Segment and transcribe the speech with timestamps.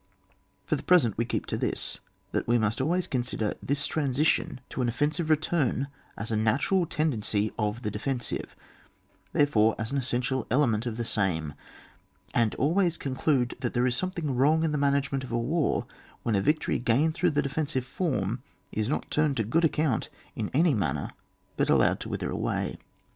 [0.65, 1.99] For the present we keep to this,
[2.31, 7.53] that we must always consider this transition to an offensive return as a natural tendency
[7.59, 8.55] of the defensive,
[9.31, 11.53] therefore as an essential element of the same,
[12.33, 15.85] and always con clude that there is something wrong in the mana^enxent of a war
[16.23, 18.41] when a victory gained through the defensive form
[18.71, 21.11] is not turned to good account in any manner,
[21.57, 22.79] but allowed to wither away.